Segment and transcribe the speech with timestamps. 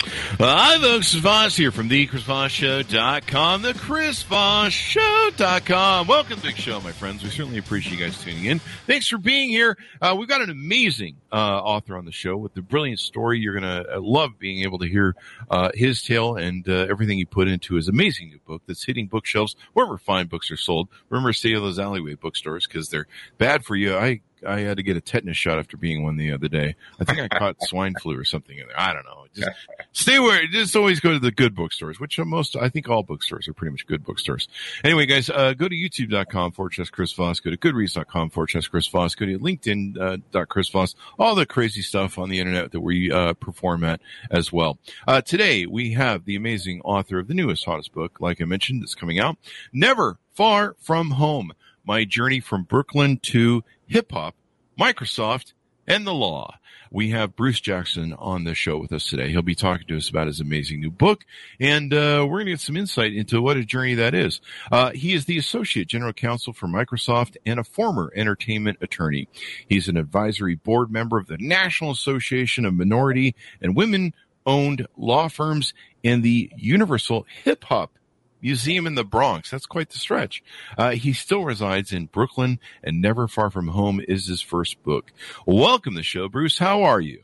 [0.00, 1.08] Hi, folks.
[1.08, 6.06] Chris Voss here from the ChrisVossShow.com, the ChrisVossShow.com.
[6.06, 7.24] Welcome to the show, my friends.
[7.24, 8.60] We certainly appreciate you guys tuning in.
[8.86, 9.76] Thanks for being here.
[10.00, 13.40] Uh, we've got an amazing uh, author on the show with a brilliant story.
[13.40, 15.16] You're going to uh, love being able to hear
[15.50, 19.08] uh, his tale and uh, everything he put into his amazing new book that's hitting
[19.08, 20.88] bookshelves wherever fine books are sold.
[21.08, 23.06] Remember, stay in those alleyway bookstores because they're
[23.38, 23.96] bad for you.
[23.96, 26.76] I I had to get a tetanus shot after being one the other day.
[27.00, 28.78] I think I caught swine flu or something in there.
[28.78, 29.26] I don't know.
[29.38, 29.50] Just
[29.92, 30.46] stay where.
[30.46, 33.72] Just always go to the good bookstores, which most I think all bookstores are pretty
[33.72, 34.48] much good bookstores.
[34.84, 37.40] Anyway, guys, uh, go to youtube.com forward slash Chris Voss.
[37.40, 39.14] Go to goodreads.com forward slash Chris Voss.
[39.14, 40.94] Go to LinkedIn uh, dot Chris Voss.
[41.18, 44.00] All the crazy stuff on the internet that we uh, perform at
[44.30, 44.78] as well.
[45.06, 48.82] Uh, today we have the amazing author of the newest hottest book, like I mentioned,
[48.82, 49.36] that's coming out.
[49.72, 51.52] Never far from home.
[51.84, 54.34] My journey from Brooklyn to hip hop,
[54.78, 55.54] Microsoft,
[55.88, 56.54] and the law.
[56.90, 59.30] We have Bruce Jackson on the show with us today.
[59.30, 61.24] He'll be talking to us about his amazing new book,
[61.60, 64.40] and uh, we're going to get some insight into what a journey that is.
[64.70, 69.28] Uh, he is the Associate General Counsel for Microsoft and a former entertainment attorney.
[69.68, 74.14] He's an advisory board member of the National Association of Minority and Women
[74.46, 77.92] Owned Law Firms and the Universal Hip Hop
[78.40, 79.50] Museum in the Bronx.
[79.50, 80.42] That's quite the stretch.
[80.76, 85.12] Uh, he still resides in Brooklyn, and Never Far From Home is his first book.
[85.46, 86.58] Welcome to the show, Bruce.
[86.58, 87.22] How are you?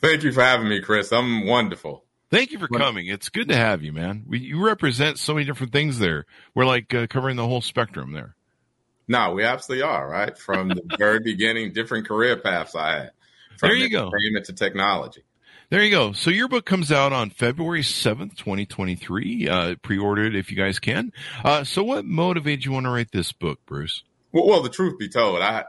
[0.00, 1.12] Thank you for having me, Chris.
[1.12, 2.04] I'm wonderful.
[2.30, 3.06] Thank you for coming.
[3.06, 4.24] It's good to have you, man.
[4.26, 6.26] We, you represent so many different things there.
[6.54, 8.34] We're like uh, covering the whole spectrum there.
[9.06, 10.36] No, we absolutely are, right?
[10.36, 13.10] From the very beginning, different career paths I had.
[13.58, 14.10] From there you go.
[14.10, 15.22] to technology.
[15.70, 16.12] There you go.
[16.12, 19.48] So your book comes out on February 7th, 2023.
[19.48, 21.12] Uh, pre-ordered if you guys can.
[21.42, 24.02] Uh, so what motivated you want to write this book, Bruce?
[24.32, 25.64] Well, well, the truth be told, I,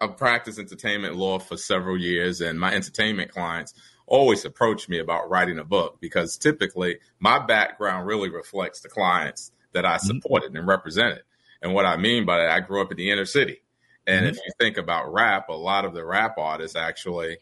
[0.00, 3.74] I've practiced entertainment law for several years and my entertainment clients
[4.06, 9.52] always approach me about writing a book because typically my background really reflects the clients
[9.72, 10.06] that I mm-hmm.
[10.06, 10.58] supported mm-hmm.
[10.58, 11.22] and represented.
[11.60, 13.62] And what I mean by that, I grew up in the inner city.
[14.06, 14.30] And mm-hmm.
[14.30, 17.38] if you think about rap, a lot of the rap artists actually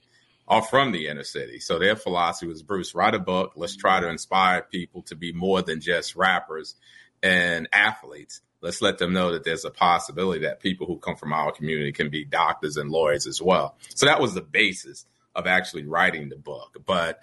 [0.49, 1.59] are from the inner city.
[1.59, 3.53] So their philosophy was Bruce, write a book.
[3.57, 6.77] Let's try to inspire people to be more than just rappers
[7.23, 8.41] and athletes.
[8.61, 11.93] Let's let them know that there's a possibility that people who come from our community
[11.93, 13.77] can be doctors and lawyers as well.
[13.95, 16.77] So that was the basis of actually writing the book.
[16.87, 17.21] But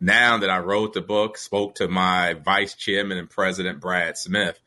[0.00, 4.60] now that I wrote the book, spoke to my vice chairman and president, Brad Smith,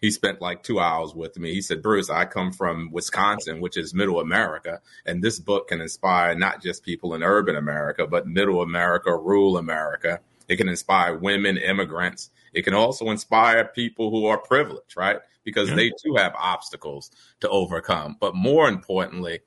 [0.00, 1.54] he spent like two hours with me.
[1.54, 5.80] He said, Bruce, I come from Wisconsin, which is middle America, and this book can
[5.80, 10.20] inspire not just people in urban America, but middle America, rural America.
[10.48, 12.30] It can inspire women, immigrants.
[12.52, 15.18] It can also inspire people who are privileged, right?
[15.44, 18.16] Because they too have obstacles to overcome.
[18.20, 19.40] But more importantly,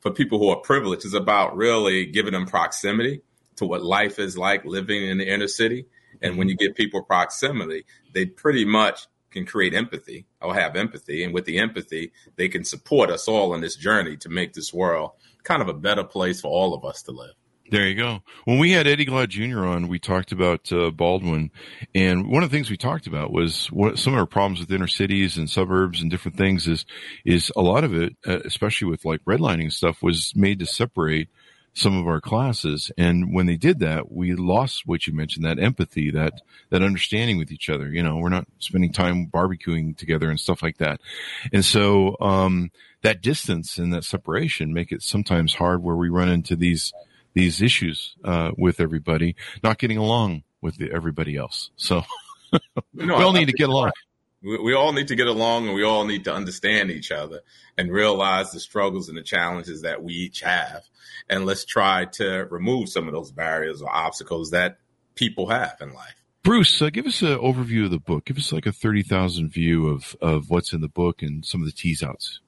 [0.00, 3.22] for people who are privileged, is about really giving them proximity
[3.56, 5.86] to what life is like living in the inner city.
[6.20, 11.24] And when you give people proximity, they pretty much can create empathy or have empathy.
[11.24, 14.72] And with the empathy, they can support us all in this journey to make this
[14.72, 15.12] world
[15.42, 17.34] kind of a better place for all of us to live.
[17.72, 18.20] There you go.
[18.44, 19.64] When we had Eddie Glaude Jr.
[19.64, 21.50] on, we talked about uh, Baldwin,
[21.94, 24.70] and one of the things we talked about was what, some of our problems with
[24.70, 26.68] inner cities and suburbs and different things.
[26.68, 26.84] Is
[27.24, 31.30] is a lot of it, uh, especially with like redlining stuff, was made to separate
[31.74, 32.90] some of our classes.
[32.98, 36.34] And when they did that, we lost what you mentioned, that empathy, that,
[36.70, 37.88] that understanding with each other.
[37.88, 41.00] You know, we're not spending time barbecuing together and stuff like that.
[41.52, 42.70] And so, um,
[43.02, 46.92] that distance and that separation make it sometimes hard where we run into these,
[47.34, 51.70] these issues, uh, with everybody, not getting along with the, everybody else.
[51.76, 52.02] So
[52.92, 53.92] no, we all need to get along.
[54.42, 57.40] We, we all need to get along and we all need to understand each other
[57.78, 60.82] and realize the struggles and the challenges that we each have.
[61.28, 64.78] And let's try to remove some of those barriers or obstacles that
[65.14, 66.14] people have in life.
[66.42, 68.24] Bruce, uh, give us an overview of the book.
[68.24, 71.66] Give us like a 30,000 view of, of what's in the book and some of
[71.66, 72.40] the tease outs.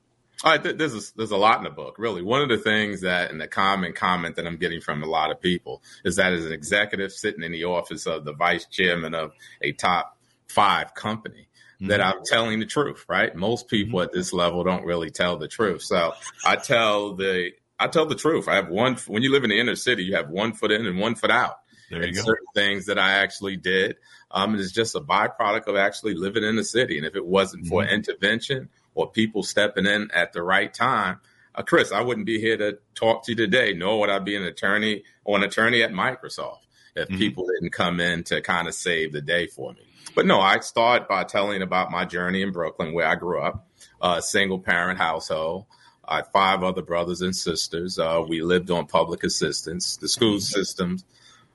[0.43, 2.21] All right, th- there's a, there's a lot in the book, really.
[2.21, 5.31] One of the things that, and the common comment that I'm getting from a lot
[5.31, 9.15] of people is that as an executive sitting in the office of the vice chairman
[9.15, 9.33] of
[9.63, 10.19] a top
[10.49, 11.89] five company, mm-hmm.
[11.89, 13.35] that I'm telling the truth, right?
[13.35, 14.07] Most people mm-hmm.
[14.07, 15.83] at this level don't really tell the truth.
[15.83, 16.13] So
[16.45, 18.49] I tell the, I tell the truth.
[18.49, 18.97] I have one.
[19.07, 21.31] When you live in the inner city, you have one foot in and one foot
[21.31, 21.57] out.
[21.91, 22.23] There you and go.
[22.23, 23.97] certain things that I actually did.
[24.31, 26.97] Um, it's just a byproduct of actually living in the city.
[26.97, 27.95] And if it wasn't for Mm-hmm.
[27.95, 31.21] intervention or people stepping in at the right time,
[31.55, 34.35] uh, Chris, I wouldn't be here to talk to you today, nor would I be
[34.35, 36.61] an attorney or an attorney at Microsoft
[36.97, 37.19] if Mhm.
[37.19, 39.87] people didn't come in to kind of save the day for me.
[40.15, 43.69] But no, I start by telling about my journey in Brooklyn, where I grew up,
[44.01, 45.67] a single parent household.
[46.07, 47.99] I had five other brothers and sisters.
[47.99, 49.97] Uh, we lived on public assistance.
[49.97, 50.99] The school system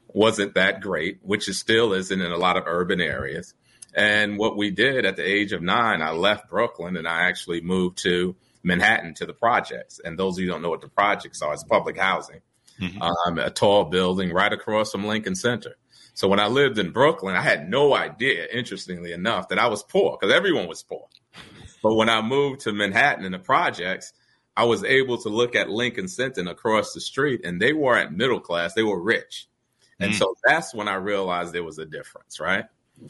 [0.07, 3.53] wasn't that great, which it still isn't in a lot of urban areas.
[3.93, 7.61] And what we did at the age of nine, I left Brooklyn and I actually
[7.61, 9.99] moved to Manhattan to the projects.
[10.03, 12.41] And those of you who don't know what the projects are, it's public housing,
[12.79, 13.01] Mhm.
[13.01, 15.75] um, a tall building right across from Lincoln Center.
[16.19, 19.83] So when I lived in Brooklyn, I had no idea, interestingly enough, that I was
[19.83, 21.07] poor because everyone was poor.
[21.81, 24.12] But when I moved to Manhattan in the projects,
[24.57, 28.42] I was able to look at Lincoln Center across the street, and they weren't middle
[28.42, 29.48] class; they were rich.
[30.01, 30.18] And Mm.
[30.18, 32.66] so that's when I realized there was a difference, right?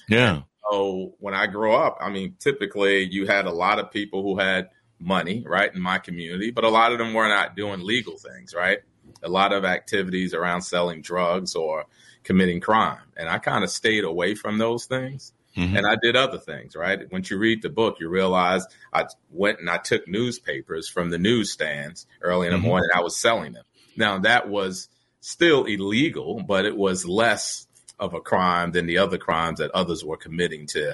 [0.08, 0.44] Yeah.
[0.70, 4.38] So when I grew up, I mean, typically you had a lot of people who
[4.38, 4.70] had
[5.00, 8.54] money, right, in my community, but a lot of them were not doing legal things,
[8.54, 8.82] right?
[9.24, 11.86] A lot of activities around selling drugs or
[12.30, 13.02] committing crime.
[13.18, 15.34] And I kind of stayed away from those things.
[15.58, 15.76] Mhm.
[15.80, 17.12] And I did other things, right?
[17.12, 21.18] Once you read the book, you realize I went and I took newspapers from the
[21.18, 22.70] newsstands early in the Mhm.
[22.70, 22.90] morning.
[22.94, 23.66] I was selling them.
[23.98, 24.90] Now that was
[25.22, 27.66] still illegal, but it was less
[28.00, 30.94] of a crime than the other crimes that others were committing to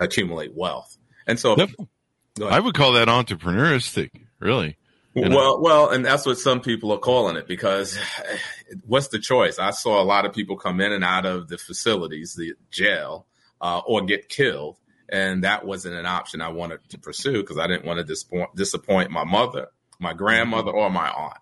[0.00, 0.96] accumulate wealth.
[1.26, 1.70] And so, Yep.
[2.42, 4.78] I would call that entrepreneuristic, really.
[5.14, 5.36] You know?
[5.36, 7.98] well, well, and that's what some people are calling it because
[8.86, 9.58] what's the choice?
[9.58, 13.26] I saw a lot of people come in and out of the facilities, the jail,
[13.60, 14.76] uh, or get killed,
[15.08, 18.54] and that wasn't an option I wanted to pursue because I didn't want to disappoint,
[18.54, 19.68] disappoint my mother,
[19.98, 21.40] my grandmother, or my aunt.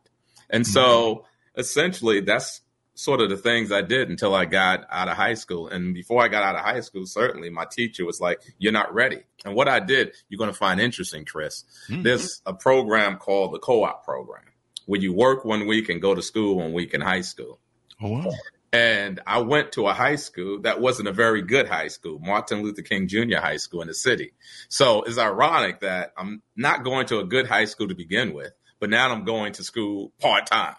[0.49, 2.63] And so, essentially, that's
[2.99, 5.69] sort of the things I did until I got out of high school.
[5.69, 8.93] And before I got out of high school, certainly my teacher was like, "You're not
[8.93, 11.65] ready." And what I did, you're going to find interesting, Chris.
[11.89, 12.03] Mhm.
[12.03, 14.43] There's a program called the co-op program
[14.87, 17.61] where you work one week and go to school one week in high school.
[18.03, 18.33] Oh, wow.
[18.73, 22.63] And I went to a high school that wasn't a very good high school, Martin
[22.63, 23.39] Luther King Jr.
[23.39, 24.33] High School in the city.
[24.69, 28.53] So it's ironic that I'm not going to a good high school to begin with,
[28.81, 30.75] but now I'm going to school part time.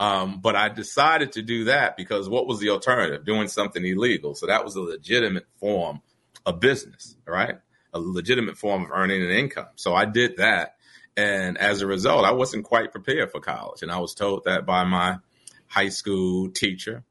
[0.00, 3.26] Um, but I decided to do that because what was the alternative?
[3.26, 4.34] Doing something illegal.
[4.34, 6.00] So that was a legitimate form
[6.46, 7.56] of business, right?
[7.92, 9.68] A legitimate form of earning an income.
[9.76, 10.76] So I did that.
[11.18, 13.82] And as a result, I wasn't quite prepared for college.
[13.82, 15.18] And I was told that by my
[15.66, 17.04] high school teacher.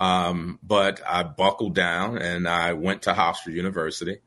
[0.00, 4.18] Um, but I buckled down and I went to Hofstra University.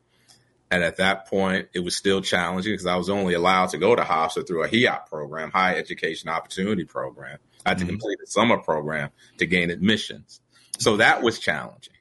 [0.71, 3.95] And at that point, it was still challenging because I was only allowed to go
[3.95, 7.39] to Hofstra through a HEOP program, High Education Opportunity Program.
[7.65, 7.89] I had to Mhm.
[7.89, 10.41] complete a summer program to gain admissions.
[10.77, 11.93] So that was challenging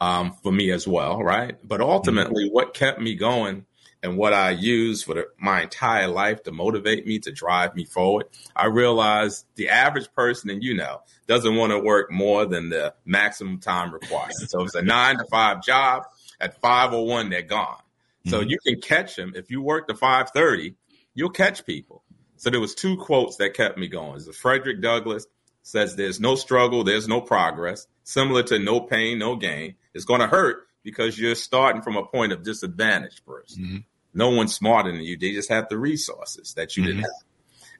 [0.00, 1.56] um, for me as well, right?
[1.66, 3.64] But ultimately, what kept me going
[4.02, 7.84] and what I used for the, my entire life to motivate me, to drive me
[7.84, 12.68] forward, I realized the average person, and you know, doesn't want to work more than
[12.70, 14.32] the maximum time required.
[14.34, 16.04] So it's a nine to five job,
[16.40, 17.78] at 501, they're gone.
[18.26, 18.50] So Mhm.
[18.50, 19.32] you can catch them.
[19.36, 20.74] If you work to 530,
[21.14, 22.02] you'll catch people.
[22.36, 24.22] So there was two quotes that kept me going.
[24.24, 25.26] The Frederick Douglass
[25.62, 29.74] says there's no struggle, there's no progress, similar to no pain, no gain.
[29.94, 33.56] It's going to hurt because you're starting from a point of disadvantage, Bruce.
[33.58, 33.84] Mhm.
[34.12, 35.16] No one's smarter than you.
[35.16, 37.04] They just have the resources that you didn't Mhm.
[37.04, 37.24] have.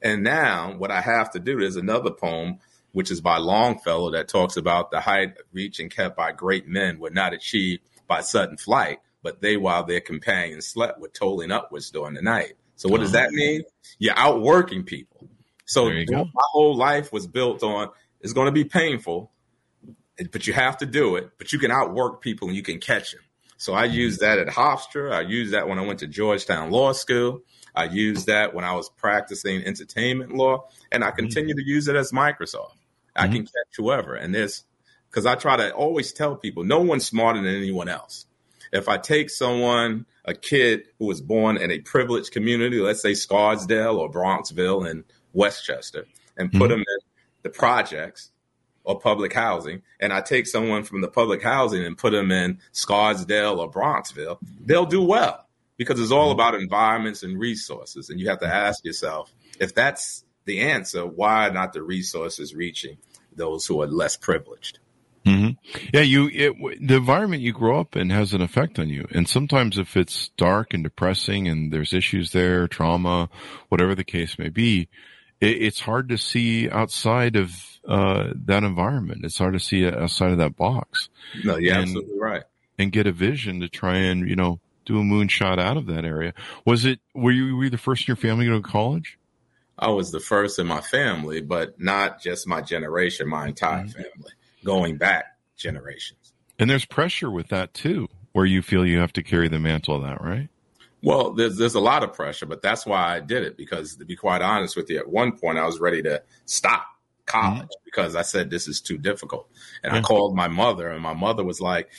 [0.01, 2.59] And now what I have to do is another poem,
[2.91, 6.99] which is by Longfellow that talks about the height reached and kept by great men
[6.99, 11.89] were not achieved by sudden flight, but they while their companions slept were tolling upwards
[11.89, 12.53] during the night.
[12.75, 13.63] So what does that mean?
[13.97, 15.27] You're outworking people.
[15.65, 16.25] So There you go.
[16.25, 17.89] my whole life was built on
[18.21, 19.31] it's going to be painful,
[20.31, 21.31] but you have to do it.
[21.39, 23.21] But you can outwork people and you can catch them.
[23.57, 23.95] So I mm-hmm.
[23.95, 25.11] used that at Hofstra.
[25.11, 27.41] I used that when I went to Georgetown Law School.
[27.73, 31.17] I used that when I was practicing entertainment law, and I mm-hmm.
[31.17, 32.75] continue to use it as Microsoft.
[33.15, 33.33] I mm-hmm.
[33.33, 34.65] can catch whoever, and this
[35.09, 38.27] because I try to always tell people no one's smarter than anyone else.
[38.75, 43.13] If I take someone, a kid who was born in a privileged community, let's say
[43.13, 46.05] Scarsdale or Bronxville in Westchester,
[46.35, 46.69] and put Mhm.
[46.69, 46.97] them in
[47.43, 48.31] the projects
[48.83, 52.59] or public housing, and I take someone from the public housing and put them in
[52.73, 58.09] Scarsdale or Bronxville, they'll do well because it's all about environments and resources.
[58.09, 62.53] And you have to ask yourself if that's the answer, why are not the resources
[62.53, 62.97] reaching
[63.33, 64.79] those who are less privileged?
[65.25, 65.49] Hmm
[65.93, 66.53] Yeah, you it,
[66.87, 70.29] the environment you grow up in has an effect on you, and sometimes if it's
[70.37, 73.29] dark and depressing, and there's issues there, trauma,
[73.69, 74.87] whatever the case may be,
[75.41, 77.53] it, it's hard to see outside of
[77.87, 79.25] uh, that environment.
[79.25, 81.09] It's hard to see outside of that box.
[81.43, 82.43] No, you're And- absolutely right.
[82.77, 86.05] and get a vision to try and you know do a moonshot out of that
[86.05, 86.33] area.
[86.65, 86.99] Was it?
[87.15, 89.17] Were you, were you the first in your family to go to college?
[89.79, 93.91] I was the first in my family, but not just my generation, my entire Mhm.
[93.93, 94.31] family,
[94.65, 96.33] going back generations.
[96.59, 99.95] And there's pressure with that too, where you feel you have to carry the mantle
[99.95, 100.49] of that, right?
[101.01, 104.05] Well, there's there's a lot of pressure, but that's why I did it because to
[104.05, 106.87] be quite honest with you, at one point I was ready to stop
[107.25, 107.85] college mm-hmm.
[107.85, 109.47] because I said this is too difficult.
[109.83, 111.89] And I called my mother and my mother was like,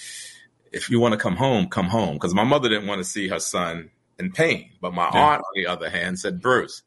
[0.73, 3.29] if you want to come home, come home because my mother didn't want to see
[3.29, 4.71] her son in pain.
[4.81, 5.21] But my Yeah.
[5.21, 6.83] aunt on the other hand said, "Bruce,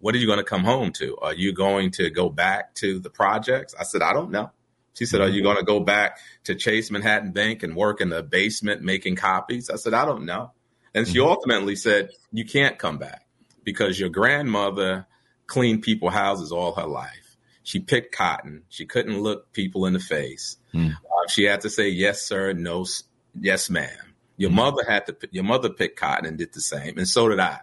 [0.00, 1.16] what are you going to come home to?
[1.18, 4.50] Are you going to go back to the projects?" I said, "I don't know."
[4.94, 8.08] She said, "Are you going to go back to Chase Manhattan Bank and work in
[8.08, 10.52] the basement making copies?" I said, "I don't know."
[10.94, 11.26] And she Mhm.
[11.26, 13.26] ultimately said, You can't come back
[13.64, 15.06] because your grandmother
[15.48, 17.36] cleaned people houses all her life.
[17.64, 18.62] She picked cotton.
[18.68, 20.56] She couldn't look people in the face.
[20.72, 20.92] Mm.
[20.92, 22.86] Uh, she had to say, Yes, sir, no,
[23.40, 24.14] yes, ma'am.
[24.36, 24.54] Your Mhm.
[24.54, 26.96] mother had to, your mother picked cotton and did the same.
[26.98, 27.58] And so did I.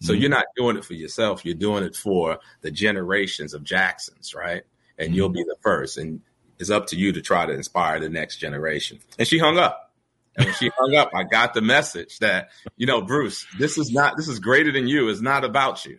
[0.00, 0.20] So Mhm.
[0.20, 1.44] you're not doing it for yourself.
[1.44, 4.62] You're doing it for the generations of Jacksons, right?
[4.98, 5.98] And you'll be the first.
[5.98, 6.22] And
[6.60, 8.98] it's up to you to try to inspire the next generation.
[9.18, 9.92] And she hung up.
[10.36, 13.90] And when she hung up, I got the message that, you know, Bruce, this is
[13.90, 15.08] not, this is greater than you.
[15.08, 15.98] It's not about you.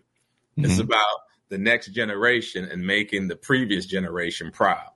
[0.58, 0.82] It's Mhm.
[0.86, 1.08] about
[1.50, 4.88] the next generation and making the previous generation proud.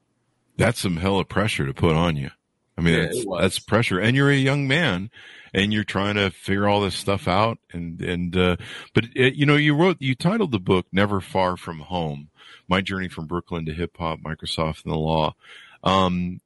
[0.57, 2.29] That's some hell hella pressure to put on you.
[2.77, 3.99] I mean, Yeah, that's, that's pressure.
[3.99, 5.09] And you're a young man
[5.53, 7.57] and you're trying to figure all this stuff out.
[7.71, 8.57] And, and, uh,
[8.93, 12.29] but it, you know, you wrote, you titled the book Never Far From Home,
[12.67, 15.35] My Journey from Brooklyn to Hip Hop, Microsoft and the Law.
[15.83, 16.41] Um,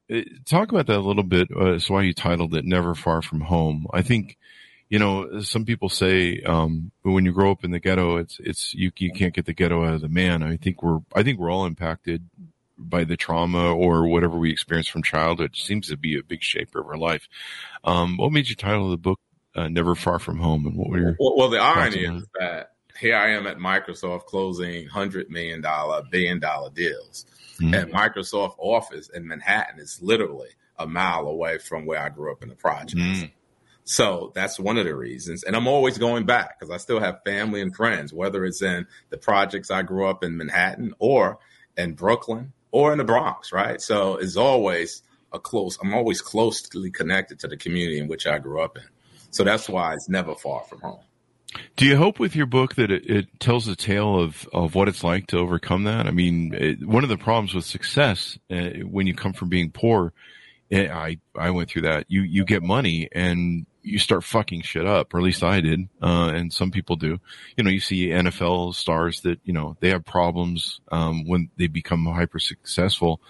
[0.45, 1.47] talk about that a little bit.
[1.55, 3.87] Uh, that's why you titled it Never Far From Home.
[3.91, 4.37] I think,
[4.89, 8.73] you know, some people say, um, when you grow up in the ghetto, it's, it's,
[8.73, 10.43] you, you can't get the ghetto out of the man.
[10.43, 12.29] I think we're, I think we're all impacted
[12.79, 15.55] by the trauma or whatever we experience from childhood.
[15.55, 17.27] Seems to be a big shaper of our life.
[17.83, 19.19] Um, what made you title the book,
[19.55, 20.65] uh, Never Far From Home?
[20.65, 24.25] And what were your, Well, well the irony is that here I am at Microsoft
[24.25, 27.25] closing hundred million dollar, billion dollar deals,
[27.59, 27.75] Mhm.
[27.75, 32.41] and Microsoft office in Manhattan It's literally a mile away from where I grew up
[32.41, 32.95] in the projects.
[32.95, 33.31] Mm.
[33.83, 35.43] So that's one of the reasons.
[35.43, 38.87] And I'm always going back because I still have family and friends, whether it's in
[39.09, 41.39] the projects I grew up in Manhattan or
[41.75, 43.81] in Brooklyn or in the Bronx, right?
[43.81, 48.39] So it's always a close, I'm always closely connected to the community in which I
[48.39, 48.83] grew up in.
[49.31, 50.99] So that's why it's never far from home.
[51.75, 54.87] Do you hope with your book that it, it tells a tale of, of what
[54.87, 56.05] it's like to overcome that?
[56.05, 59.71] I mean, it, one of the problems with success uh, when you come from being
[59.71, 60.13] poor,
[60.71, 62.05] eh, I I went through that.
[62.07, 65.87] You you get money and you start fucking shit up, or at least I did,
[66.01, 67.19] uh, and some people do.
[67.55, 71.67] You know, you see NFL stars that you know they have problems um, when they
[71.67, 73.21] become hyper successful.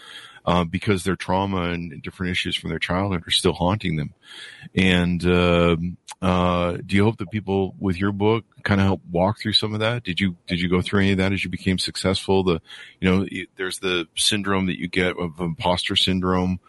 [0.45, 4.13] Uh, because their trauma and different issues from their childhood are still haunting them.
[4.73, 9.39] And um uh, do you hope that people with your book kind of help walk
[9.39, 10.03] through some of that?
[10.03, 12.43] Did you did you go through any of that as you became successful?
[12.43, 12.61] The
[12.99, 13.25] you know
[13.55, 16.59] there's the syndrome that you get of imposter syndrome,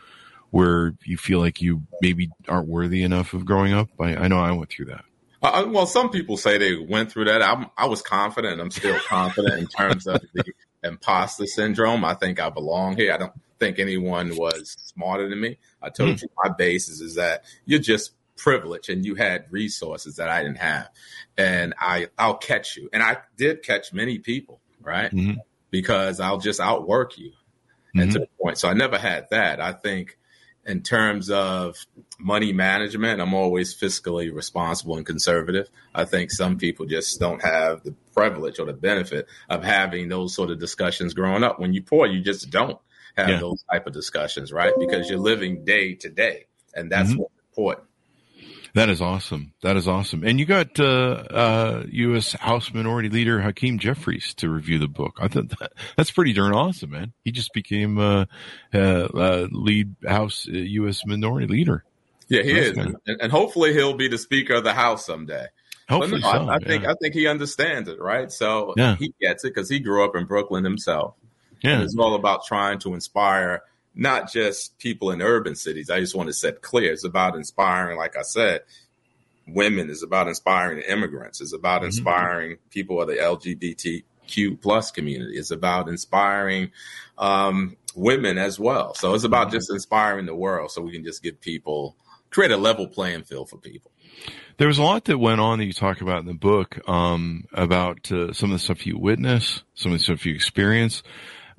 [0.51, 3.89] where you feel like you maybe aren't worthy enough of growing up.
[4.01, 5.05] I, I know I went through that.
[5.43, 7.43] Uh, well, some people say they went through that.
[7.43, 8.61] I'm, I was confident.
[8.61, 10.45] I'm still confident in terms of the
[10.85, 12.05] imposter syndrome.
[12.05, 13.13] I think I belong here.
[13.13, 15.59] I don't think anyone was smarter than me.
[15.81, 20.29] I told you my basis is that you're just privileged and you had resources that
[20.29, 20.89] I didn't have,
[21.39, 22.89] and I I'll catch you.
[22.93, 25.11] And I did catch many people, right?
[25.13, 25.37] Mhm.
[25.71, 27.33] Because I'll just outwork you,
[27.95, 28.59] and to the point.
[28.59, 29.61] So I never had that.
[29.61, 30.19] I think
[30.67, 31.77] in terms of
[32.19, 35.69] money management, I'm always fiscally responsible and conservative.
[35.95, 40.35] I think some people just don't have the privilege or the benefit of having those
[40.35, 41.59] sort of discussions growing up.
[41.59, 42.79] When you're poor, you just don't
[43.17, 43.41] have Yeah.
[43.41, 44.73] those type of discussions, right?
[44.79, 47.19] Because you're living day to day, and that's Mhm.
[47.19, 47.87] what's important.
[48.75, 49.53] That is awesome.
[49.63, 50.23] That is awesome.
[50.25, 52.33] And you got uh, uh, U.S.
[52.35, 55.19] House Minority Leader Hakeem Jeffries to review the book.
[55.21, 57.13] I thought that, that's pretty darn awesome, man.
[57.25, 58.27] He just became uh,
[58.73, 61.05] uh, uh, lead House uh, U.S.
[61.05, 61.85] Minority Leader.
[62.29, 62.97] Yeah, he That's is, good.
[63.07, 65.47] and, and hopefully he'll be the Speaker of the House someday.
[65.89, 66.49] Hopefully, no, so.
[66.49, 66.85] I, I think.
[66.87, 68.31] I think he understands it, right?
[68.31, 68.95] So Yeah.
[68.95, 71.15] he gets it because he grew up in Brooklyn himself.
[71.63, 71.83] yeah.
[71.83, 73.63] It's all about trying to inspire
[73.95, 75.91] not just people in urban cities.
[75.91, 76.93] I just want to set clear.
[76.93, 78.61] It's about inspiring, like I said,
[79.47, 79.91] women.
[79.91, 81.41] It's about inspiring immigrants.
[81.41, 81.87] It's about Mhm.
[81.87, 85.37] inspiring people of the LGBTQ plus community.
[85.37, 86.71] It's about inspiring
[87.19, 88.95] um, women as well.
[88.95, 89.53] So it's about Mhm.
[89.53, 91.97] just inspiring the world so we can just give people
[92.31, 93.91] create a level playing field for people.
[94.57, 97.45] There was a lot that went on that you talk about in the book um,
[97.53, 101.03] about uh, some of the stuff you witness, some of the stuff you experience.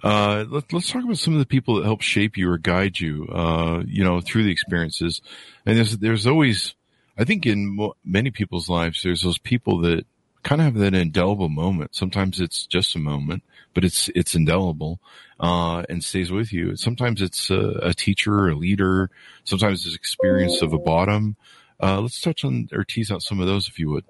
[0.03, 2.99] Uh, let, us talk about some of the people that help shape you or guide
[2.99, 5.21] you, uh, you know, through the experiences.
[5.65, 6.73] And there's, there's always,
[7.17, 10.05] I think in mo- many people's lives, there's those people that
[10.43, 11.93] kind of have that indelible moment.
[11.93, 13.43] Sometimes it's just a moment,
[13.75, 14.99] but it's, it's indelible,
[15.39, 16.75] uh, and stays with you.
[16.75, 19.11] Sometimes it's a, a teacher, a leader.
[19.43, 21.35] Sometimes it's experience of a bottom.
[21.81, 24.05] Uh, let's touch on or tease out some of those if you would.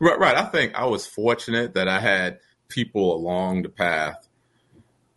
[0.00, 0.36] Right, right.
[0.36, 2.38] I think I was fortunate that I had
[2.68, 4.28] people along the path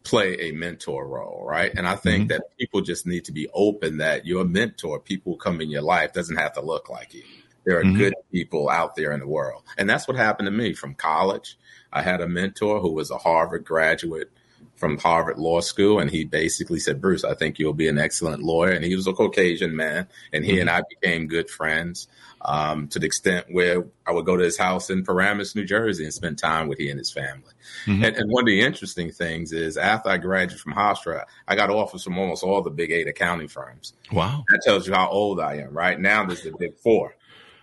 [0.07, 1.71] play a mentor role, right?
[1.75, 2.39] And I think mm-hmm.
[2.39, 5.81] that people just need to be open that your mentor, people who come in your
[5.81, 7.23] life, doesn't have to look like you.
[7.65, 7.97] There are mm-hmm.
[7.97, 9.63] good people out there in the world.
[9.77, 11.57] And that's what happened to me from college.
[11.91, 14.31] I had a mentor who was a Harvard graduate
[14.77, 18.43] from Harvard Law School, and he basically said, Bruce, I think you'll be an excellent
[18.43, 18.71] lawyer.
[18.71, 20.61] And he was a Caucasian man, and he mm-hmm.
[20.61, 22.07] and I became good friends
[22.41, 26.03] um, to the extent where I would go to his house in Paramus, New Jersey,
[26.03, 27.51] and spend time with he and his family.
[27.85, 28.03] Mm-hmm.
[28.03, 31.71] And, and, one of the interesting things is after I graduated from Hofstra, I got
[31.71, 33.93] offers from almost all the big eight accounting firms.
[34.11, 34.43] Wow.
[34.51, 35.99] That tells you how old I am, right?
[35.99, 37.15] Now there's the big four.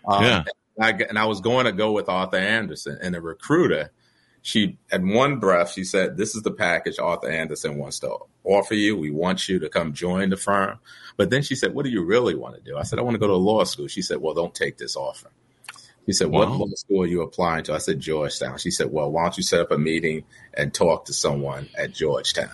[0.07, 0.45] Um, yeah.
[0.77, 3.93] And I, and I was going to go with Arthur Andersen, and the recruiter–
[4.45, 8.75] she at one breath she said this is the package Arthur Andersen wants to offer
[8.75, 8.95] you.
[8.95, 10.79] We want you to come join the firm.
[11.17, 12.77] But then she said what do you really want to do?
[12.77, 13.89] I said i want to go to law school.
[13.89, 15.31] She said well don't take this offer.
[16.05, 16.41] She said wow.
[16.41, 17.73] what law school are you applying to?
[17.73, 18.59] I said georgetown.
[18.59, 21.95] She said well why don't you set up a meeting and talk to someone at
[21.95, 22.51] georgetown?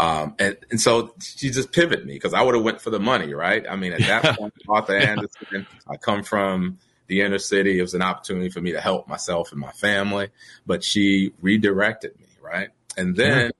[0.00, 2.98] Um, and, and so she just pivoted me because I would have went for the
[2.98, 3.64] money, right?
[3.70, 7.78] I mean, at that point, Arthur Andersen, I come from the inner city.
[7.78, 10.28] It was an opportunity for me to help myself and my family,
[10.66, 12.70] but she redirected me, right?
[12.96, 13.52] And then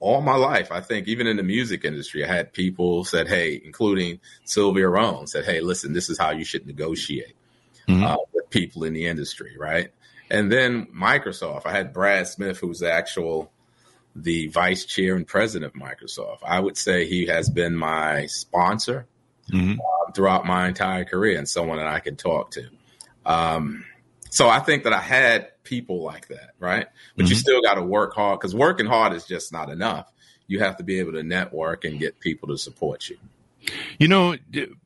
[0.00, 3.60] all my life, I think even in the music industry, I had people said, Hey,
[3.64, 7.36] including Sylvia Rhone said, Hey, listen, this is how you should negotiate
[7.88, 8.02] mm-hmm.
[8.02, 9.92] uh, with people in the industry, right?
[10.30, 13.52] And then Microsoft, I had Brad Smith, who's the actual
[14.14, 16.38] the vice chair and president of Microsoft.
[16.44, 19.06] I would say he has been my sponsor
[19.50, 19.80] mm-hmm.
[19.80, 22.68] uh, throughout my entire career and someone that I could talk to.
[23.24, 23.84] Um,
[24.30, 26.86] so I think that I had people like that, right?
[27.16, 27.30] But mm-hmm.
[27.30, 30.10] you still got to work hard because working hard is just not enough.
[30.46, 33.18] You have to be able to network and get people to support you.
[33.98, 34.36] You know,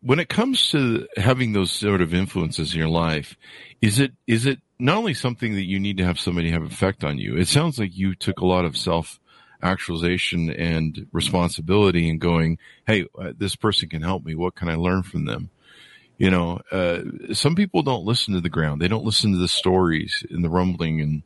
[0.03, 3.37] when it comes to having those sort of influences in your life,
[3.81, 7.03] is it is it not only something that you need to have somebody have effect
[7.03, 7.37] on you?
[7.37, 9.19] It sounds like you took a lot of self
[9.63, 14.35] actualization and responsibility and going, Hey, uh, this person can help me.
[14.35, 15.51] What can I learn from them?
[16.19, 18.81] You know, uh, some people don't listen to the ground.
[18.81, 21.23] They don't listen to the stories and the rumbling and,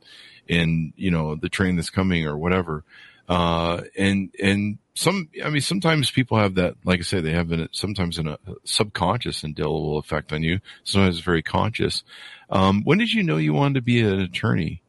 [0.49, 2.83] and, you know, the train that's coming or whatever.
[3.29, 7.51] Uh, and, and some, I mean, sometimes people have that, like I say, they have
[7.53, 10.59] an, sometimes in a subconscious indelible effect on you.
[10.83, 12.03] Sometimes it's very conscious.
[12.49, 14.81] Um, when did you know you wanted to be an attorney?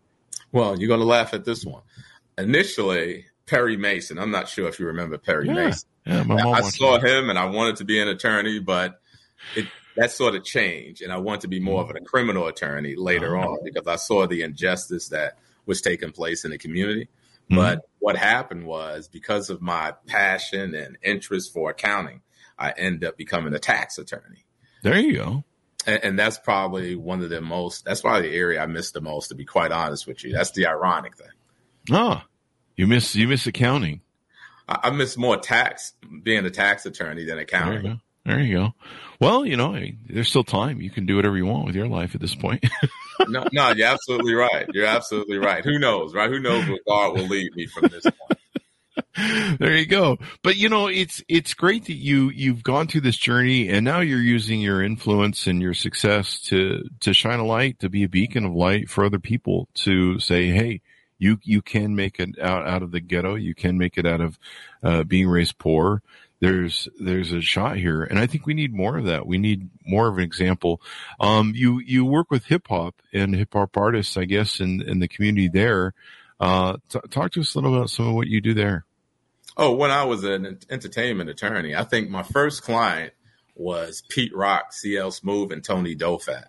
[0.50, 1.82] Well, you're going to laugh at this one.
[2.36, 4.18] Initially, Perry Mason.
[4.18, 5.54] I'm not sure if you remember Perry yeah.
[5.54, 5.88] Mason.
[6.04, 7.08] Yeah, I saw that.
[7.08, 9.00] him and I wanted to be an attorney, but
[9.54, 11.02] it, that sort of changed.
[11.02, 13.48] And I wanted to be more of a criminal attorney later uh-huh.
[13.48, 17.08] on because I saw the injustice that was taking place in the community.
[17.50, 17.56] Mm-hmm.
[17.56, 22.22] But what happened was because of my passion and interest for accounting,
[22.58, 24.44] I ended up becoming a tax attorney.
[24.82, 25.44] There you go.
[25.86, 29.00] And, and that's probably one of the most, that's probably the area I miss the
[29.00, 30.32] most, to be quite honest with you.
[30.32, 31.26] That's the ironic thing.
[31.90, 32.22] Oh,
[32.76, 34.00] you miss you miss accounting.
[34.68, 38.00] I, I miss more tax being a tax attorney than accounting.
[38.24, 38.42] There you go.
[38.42, 38.74] There you go.
[39.20, 40.80] Well, you know, there's still time.
[40.80, 42.64] You can do whatever you want with your life at this point.
[43.28, 44.66] no, no, you're absolutely right.
[44.74, 45.64] You're absolutely right.
[45.64, 46.28] Who knows, right?
[46.28, 49.58] Who knows what God will lead me from this point.
[49.60, 50.18] there you go.
[50.42, 54.00] But you know, it's it's great that you you've gone through this journey and now
[54.00, 58.08] you're using your influence and your success to to shine a light, to be a
[58.08, 60.80] beacon of light for other people to say, "Hey,
[61.22, 63.36] you you can make it out out of the ghetto.
[63.36, 64.38] You can make it out of
[64.82, 66.02] uh, being raised poor.
[66.42, 69.28] There's there's a shot here, and I think we need more of that.
[69.28, 70.82] We need more of an example.
[71.20, 74.98] Um, you you work with hip hop and hip hop artists, I guess, in in
[74.98, 75.94] the community there.
[76.40, 78.84] Uh, t- talk to us a little about some of what you do there.
[79.56, 83.12] Oh, when I was an entertainment attorney, I think my first client
[83.54, 86.46] was Pete Rock, CL Smooth, and Tony Dofat.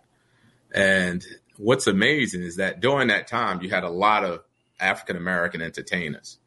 [0.73, 1.23] And
[1.57, 4.39] what's amazing is that during that time, you had a lot of
[4.79, 6.39] African American entertainers.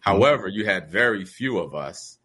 [0.00, 2.18] However, you had very few of us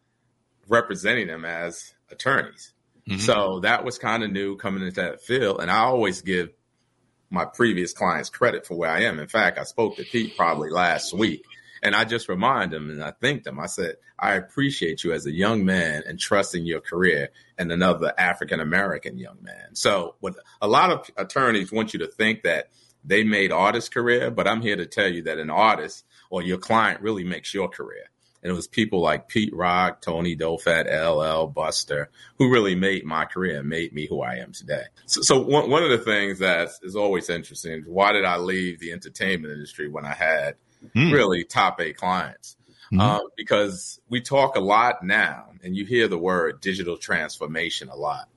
[0.68, 2.74] representing them as attorneys.
[3.08, 3.20] Mm-hmm.
[3.20, 5.62] So that was kind of new coming into that field.
[5.62, 6.50] And I always give
[7.30, 9.20] my previous clients credit for where I am.
[9.20, 11.46] In fact, I spoke to Pete probably last week
[11.82, 13.60] And I just remind them and I thank them.
[13.60, 18.14] I said, I appreciate you as a young man and trusting your career and another
[18.18, 19.76] African American young man.
[19.76, 22.70] So what a lot of attorneys want you to think that
[23.04, 26.58] they made artist career, but I'm here to tell you that an artist or your
[26.58, 28.10] client really makes your career.
[28.44, 33.26] And it was people like Pete Rock, Tony Dofat, LL, Busta, who really made my
[33.26, 34.84] career, and made me who I am today.
[35.06, 38.38] So, so one, one of the things that is always interesting, is why did I
[38.38, 40.56] leave the entertainment industry when I had
[40.96, 41.12] mm.
[41.12, 42.58] really top eight clients?
[42.92, 43.02] Mm-hmm.
[43.02, 47.96] Um, because we talk a lot now, and you hear the word digital transformation a
[47.96, 48.30] lot.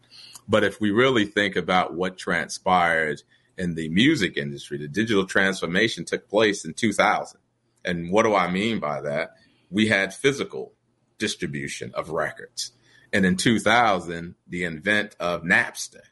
[0.49, 3.23] But if we really think about what transpired
[3.57, 7.39] in the music industry, the digital transformation took place in 2000.
[7.85, 9.37] And what do I mean by that?
[9.71, 10.73] We had physical
[11.19, 12.73] distribution of records.
[13.13, 16.03] And in 2000, the invent of Napster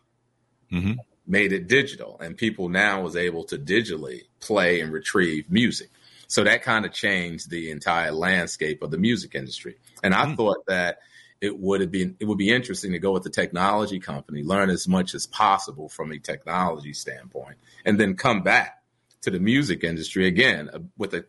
[0.72, 0.94] mm-hmm.
[1.26, 5.90] made it digital, and people now was able to digitally play and retrieve music.
[6.26, 9.76] So that kind of changed the entire landscape of the music industry.
[10.02, 10.34] And I mm-hmm.
[10.34, 10.98] thought that
[11.40, 14.70] it would have been it would be interesting to go with the technology company, learn
[14.70, 18.82] as much as possible from a technology standpoint, and then come back
[19.22, 21.24] to the music industry again uh, with a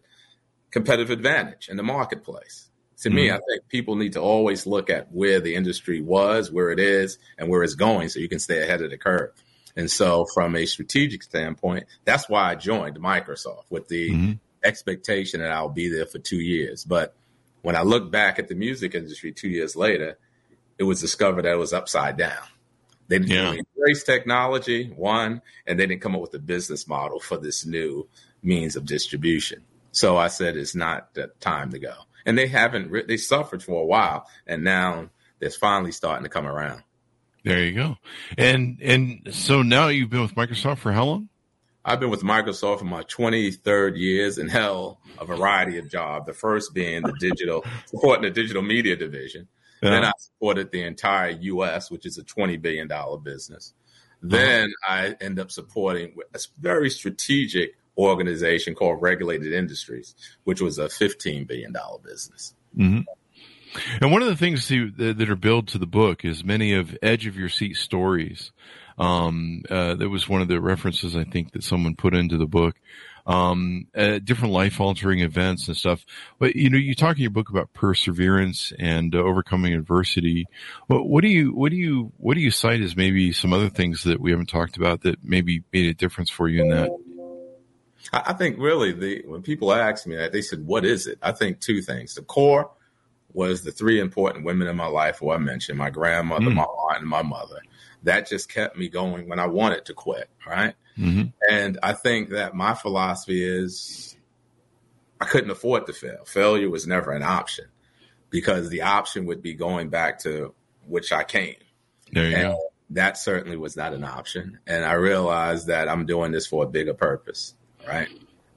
[0.72, 2.70] competitive advantage in the marketplace.
[3.02, 3.16] To mm-hmm.
[3.16, 6.80] me, I think people need to always look at where the industry was, where it
[6.80, 9.32] is, and where it's going so you can stay ahead of the curve.
[9.76, 14.32] And so, from a strategic standpoint, that's why I joined Microsoft with the mm-hmm.
[14.64, 16.84] expectation that I'll be there for two years.
[16.84, 17.16] But
[17.62, 20.18] when I look back at the music industry two years later,
[20.78, 22.44] it was discovered that it was upside down.
[23.08, 23.54] They didn't yeah.
[23.54, 28.08] embrace technology, one, and they didn't come up with a business model for this new
[28.44, 29.64] means of distribution.
[29.92, 31.94] So I said it's not the time to go.
[32.26, 32.92] And they haven't.
[32.92, 36.84] Re- they suffered for a while, and now it's finally starting to come around.
[37.44, 37.98] There you go.
[38.38, 41.30] And and so now you've been with Microsoft for how long?
[41.84, 46.26] I've been with Microsoft for my 23rd years in hell, a variety of jobs.
[46.28, 49.48] The first being the digital, supporting the digital media division.
[49.82, 49.92] Yeah.
[49.92, 52.90] Then I supported the entire U.S., which is a $20 billion
[53.24, 53.74] business.
[54.22, 54.74] Then.
[54.86, 61.48] I end up supporting a very strategic organization called Regulated Industries, which was a $15
[61.48, 62.54] billion business.
[62.78, 63.02] Mm-hmm.
[64.02, 66.98] And one of the things to, that are built to the book is many of
[67.02, 68.52] edge of your seat stories.
[68.98, 72.48] Um, uh, that was one of the references I think that someone put into the
[72.48, 72.76] book.
[73.26, 76.04] Um, uh, different life altering events and stuff.
[76.40, 80.48] But you know, you talk in your book about perseverance and uh, overcoming adversity.
[80.88, 83.70] What, what, do you, what do you, what do you cite as maybe some other
[83.70, 86.90] things that we haven't talked about that maybe made a difference for you in that?
[88.14, 91.32] I think really the when people ask me that, they said, "What is it?" I
[91.32, 92.16] think two things.
[92.16, 92.72] The core
[93.34, 96.56] was the three important women in my life who I mentioned: my grandmother, mm.
[96.56, 97.62] my aunt, and my mother.
[98.04, 100.30] That just kept me going when I wanted to quit.
[100.48, 101.24] Right, mm-hmm.
[101.52, 104.16] and I think that my philosophy is
[105.20, 106.24] I couldn't afford to fail.
[106.26, 107.66] Failure was never an option
[108.30, 110.54] because the option would be going back to
[110.88, 111.56] which I came.
[112.12, 112.60] There you and go.
[112.92, 114.60] That certainly was not an option.
[114.66, 117.54] And I realized that I'm doing this for a bigger purpose
[117.88, 118.08] right?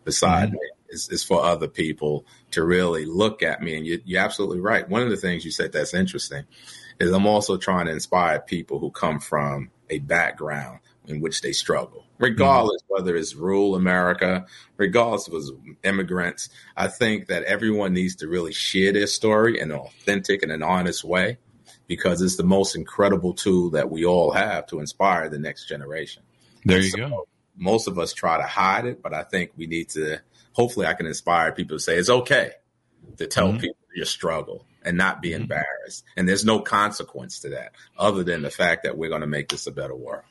[0.04, 0.56] Beside mm-hmm.
[0.56, 3.76] me is, is for other people to really look at me.
[3.76, 4.88] And you, you're absolutely right.
[4.88, 6.44] One of the things you said that's interesting
[7.00, 11.52] is I'm also trying to inspire people who come from a background in which they
[11.52, 12.94] struggle, regardless mm-hmm.
[12.94, 16.48] whether it's rural America, regardless of immigrants.
[16.76, 20.62] I think that everyone needs to really share their story in an authentic and an
[20.62, 21.38] honest way
[21.88, 26.22] because it's the most incredible tool that we all have to inspire the next generation.
[26.64, 27.26] There you so, go
[27.56, 30.20] most of us try to hide it, but I think we need to.
[30.52, 32.52] Hopefully, I can inspire people to say it's okay
[33.16, 33.58] to tell mm-hmm.
[33.58, 35.42] people your struggle and not be mm-hmm.
[35.42, 36.04] embarrassed.
[36.16, 39.48] And there's no consequence to that, other than the fact that we're going to make
[39.48, 40.24] this a better world.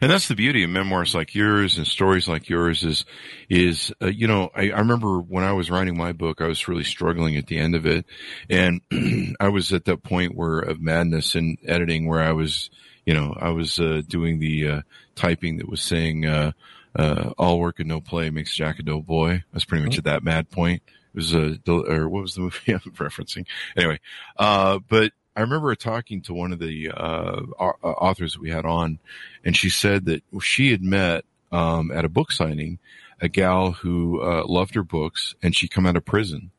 [0.00, 3.06] And that's the beauty of memoirs like yours and stories like yours is,
[3.48, 6.68] is, uh, you know, I, I remember when I was writing my book, I was
[6.68, 8.04] really struggling at the end of it.
[8.50, 8.82] And
[9.40, 12.70] I was at that point where of madness in editing where I was,
[13.06, 14.80] you know, I was uh, doing the uh,
[15.14, 16.52] typing that was saying uh,
[16.96, 19.92] uh, "all work and no play makes Jack a dull boy." I was pretty much
[19.92, 20.08] mm-hmm.
[20.08, 20.82] at that mad point.
[21.14, 23.46] It was a or what was the movie I'm referencing?
[23.76, 24.00] Anyway,
[24.36, 28.98] uh, but I remember talking to one of the uh, authors that we had on,
[29.44, 32.78] and she said that she had met um, at a book signing
[33.20, 36.50] a gal who loved her books, and she'd come out of prison,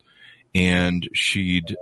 [0.53, 1.75] and she'd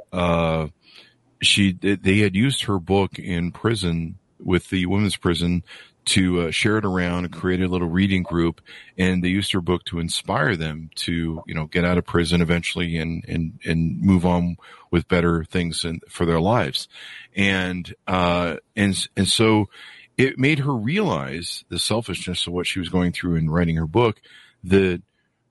[1.42, 5.64] she they had used her book in prison with the women's prison
[6.04, 8.62] to uh, share it around and create a little reading group.
[8.98, 12.42] And they used her book to inspire them to, you know, get out of prison
[12.42, 14.58] eventually and, and, and move on
[14.90, 16.88] with better things in, for their lives.
[17.36, 19.68] And, uh, and, and so
[20.18, 23.88] it made her realize the selfishness of what she was going through in writing her
[23.88, 24.22] book
[24.64, 25.02] that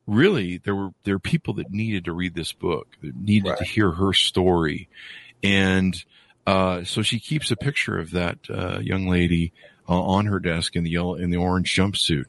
[0.07, 3.59] really there were there are people that needed to read this book, that needed right.
[3.59, 4.89] to hear her story,
[5.43, 6.05] and
[6.47, 9.53] uh, so she keeps a picture of that uh, young lady
[9.89, 12.25] uh, on her desk in the yellow in the orange jumpsuit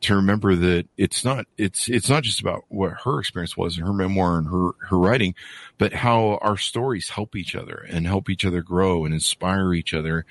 [0.00, 3.84] to remember that it's not it's it's not just about what her experience was in
[3.84, 5.34] her memoir and her her writing
[5.76, 9.92] but how our stories help each other and help each other grow and inspire each
[9.92, 10.24] other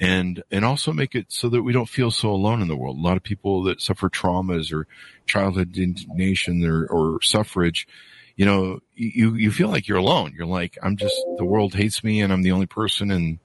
[0.00, 2.96] and and also make it so that we don't feel so alone in the world.
[2.96, 4.86] A lot of people that suffer traumas or
[5.26, 7.86] childhood indignation or, or suffrage
[8.36, 12.02] you know you you feel like you're alone you're like i'm just the world hates
[12.02, 13.38] me and i'm the only person and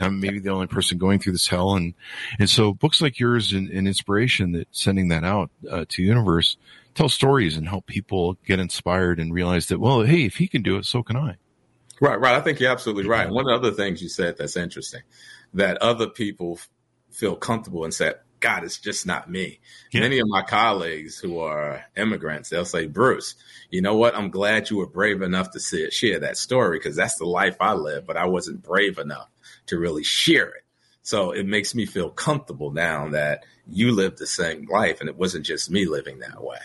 [0.00, 1.74] I'm maybe the only person going through this hell.
[1.74, 1.94] And,
[2.38, 6.56] and so books like yours and, and inspiration that sending that out uh, to universe
[6.94, 10.62] tell stories and help people get inspired and realize that, well, hey, if he can
[10.62, 11.36] do it, so can I.
[12.00, 12.34] Right, right.
[12.34, 13.30] I think you're absolutely right.
[13.30, 15.02] One of the other things you said that's interesting
[15.54, 16.58] that other people
[17.10, 19.60] feel comfortable and say, God, it's just not me.
[19.92, 20.00] Yeah.
[20.00, 23.36] Many of my colleagues who are immigrants, they'll say, Bruce,
[23.70, 24.14] you know what?
[24.14, 27.56] I'm glad you were brave enough to see share that story because that's the life
[27.60, 29.30] I live, but I wasn't brave enough
[29.66, 30.64] to really share it.
[31.02, 35.16] So it makes me feel comfortable now that you lived the same life and it
[35.16, 36.58] wasn't just me living that way.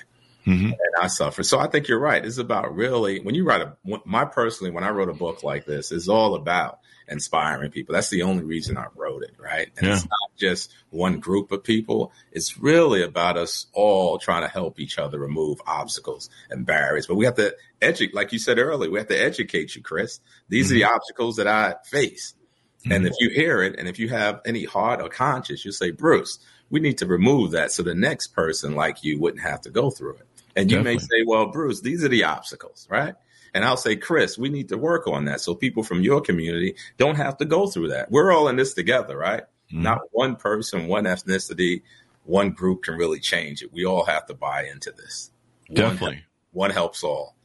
[0.47, 0.65] Mm-hmm.
[0.67, 1.43] And I suffer.
[1.43, 2.23] So I think you're right.
[2.23, 5.65] It's about really, when you write a, my personally, when I wrote a book like
[5.65, 6.79] this, it's all about
[7.09, 7.93] inspiring people.
[7.93, 9.69] That's the only reason I wrote it, right?
[9.77, 9.93] And yeah.
[9.93, 12.13] it's not just one group of people.
[12.31, 17.07] It's really about us all trying to help each other remove obstacles and barriers.
[17.07, 20.21] But we have to educate, like you said earlier, we have to educate you, Chris.
[20.47, 20.75] These mm-hmm.
[20.75, 22.35] are the obstacles that I face.
[22.81, 22.91] Mm-hmm.
[22.93, 25.91] And if you hear it, and if you have any heart or conscience, you say,
[25.91, 29.69] Bruce, we need to remove that so the next person like you wouldn't have to
[29.69, 30.26] go through it.
[30.57, 30.95] And you Definitely.
[30.95, 33.13] may say, well, Bruce, these are the obstacles, right?
[33.53, 36.75] And I'll say, Chris, we need to work on that so people from your community
[36.97, 38.11] don't have to go through that.
[38.11, 39.43] We're all in this together, right?
[39.71, 39.83] Mm-hmm.
[39.83, 41.83] Not one person, one ethnicity,
[42.23, 43.71] one group can really change it.
[43.71, 45.31] We all have to buy into this.
[45.71, 46.25] Definitely.
[46.51, 47.35] One, one helps all.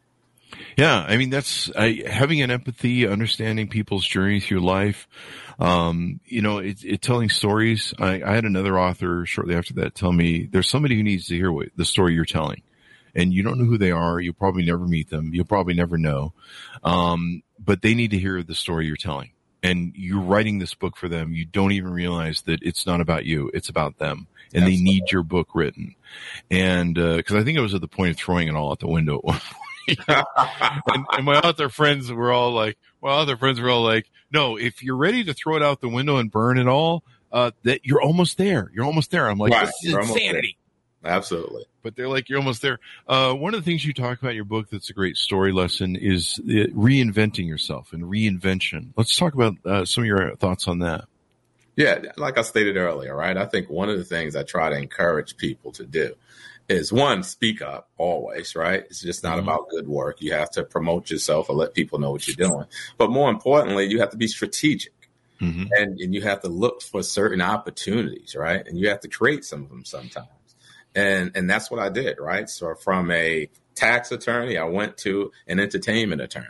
[0.77, 5.09] Yeah, I mean that's I, having an empathy, understanding people's journey through life.
[5.59, 7.95] Um, you know, it, it telling stories.
[7.99, 11.37] I, I, had another author shortly after that tell me there's somebody who needs to
[11.37, 12.63] hear what, the story you're telling,
[13.15, 14.21] and you don't know who they are.
[14.21, 15.33] You'll probably never meet them.
[15.33, 16.33] You'll probably never know,
[16.85, 19.31] um, but they need to hear the story you're telling.
[19.65, 21.35] And you're writing this book for them.
[21.35, 24.77] You don't even realize that it's not about you; it's about them and Absolutely.
[24.77, 25.95] they need your book written.
[26.51, 28.81] And because uh, I think I was at the point of throwing it all out
[28.81, 29.99] the window at one point.
[30.87, 34.57] and, and, my other friends were all like, my other friends were all like, no,
[34.57, 37.85] if you're ready to throw it out the window and burn it all, uh, that
[37.85, 38.71] you're almost there.
[38.75, 39.29] You're almost there.
[39.29, 39.67] I'm like, right.
[39.67, 40.57] this is insanity.
[41.05, 41.65] Absolutely.
[41.83, 42.79] But they're like, you're almost there.
[43.09, 45.53] Uh, one of the things you talk about in your book that's a great story
[45.53, 48.93] lesson is reinventing yourself and reinvention.
[48.97, 51.07] Let's talk about uh, some of your thoughts on that.
[51.75, 53.37] Yeah, like I stated earlier, right?
[53.37, 56.15] I think one of the things I try to encourage people to do
[56.69, 58.85] is one, speak up always, right?
[58.85, 59.49] It's just not mm-hmm.
[59.49, 60.21] about good work.
[60.21, 62.67] You have to promote yourself or let people know what you're doing.
[62.99, 64.93] But more importantly, you have to be strategic.
[65.41, 65.65] Mm-hmm.
[65.73, 68.65] And, and you have to look for certain opportunities, right?
[68.65, 70.29] And you have to create some of them sometimes.
[70.95, 72.49] And and that's what I did, right?
[72.49, 76.47] So from a tax attorney, I went to an entertainment attorney.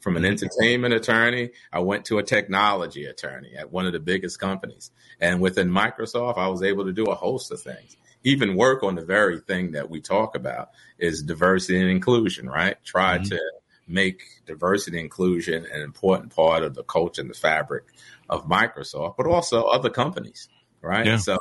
[0.00, 4.38] From an entertainment attorney, I went to a technology attorney at one of the biggest
[4.38, 4.90] companies.
[5.20, 8.96] And within Microsoft, I was able to do a host of things even work on
[8.96, 12.76] the very thing that we talk about is diversity and inclusion, right?
[12.84, 13.28] Try mm-hmm.
[13.28, 13.40] to
[13.86, 17.84] make diversity and inclusion an important part of the culture and the fabric
[18.28, 20.48] of Microsoft, but also other companies,
[20.80, 21.06] right?
[21.06, 21.18] Yeah.
[21.18, 21.38] So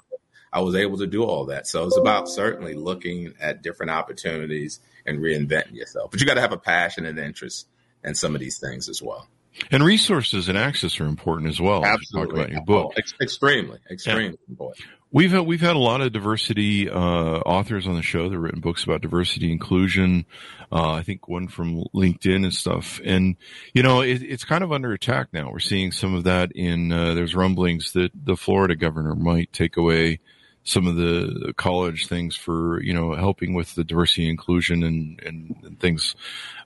[0.56, 1.68] I was able to do all that.
[1.68, 6.12] So it's about certainly looking at different opportunities and reinventing yourself.
[6.12, 7.68] But you got to have a passion and interest
[8.06, 9.28] in some of these things as well.
[9.70, 11.84] And resources and access are important as well.
[11.84, 12.28] Absolutely.
[12.28, 12.94] Talk about your book.
[12.96, 14.50] Oh, extremely, extremely yeah.
[14.50, 14.86] important.
[15.12, 18.62] We've had, we've had a lot of diversity uh, authors on the show They've written
[18.62, 20.26] books about diversity inclusion.
[20.72, 23.02] Uh, I think one from LinkedIn and stuff.
[23.04, 23.36] And
[23.74, 25.52] you know, it, it's kind of under attack now.
[25.52, 26.94] We're seeing some of that in.
[26.94, 30.22] Uh, there's rumblings that the Florida governor might take away
[30.66, 35.22] some of the college things for you know helping with the diversity and inclusion and
[35.24, 36.16] and, and things.